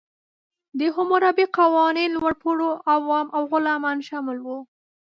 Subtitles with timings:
[0.79, 4.59] د حموربي قوانین لوړپوړو، عوام او غلامان شامل وو.